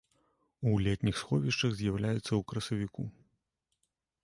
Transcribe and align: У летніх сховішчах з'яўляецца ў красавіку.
У 0.71 0.71
летніх 0.85 1.19
сховішчах 1.21 1.71
з'яўляецца 1.81 2.27
ў 2.35 2.41
красавіку. 2.53 3.07